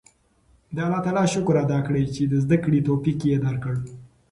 د 0.75 0.77
الله 0.85 0.99
تعالی 1.05 1.25
شکر 1.33 1.55
ادا 1.65 1.79
کړئ 1.87 2.03
چې 2.15 2.23
د 2.31 2.33
زده 2.43 2.57
کړې 2.63 2.85
توفیق 2.87 3.19
یې 3.29 3.37
درکړ. 3.45 3.73